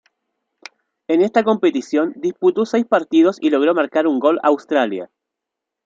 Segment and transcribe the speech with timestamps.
[1.07, 5.11] En esta competición disputó seis partidos y logró marcar un gol a Australia.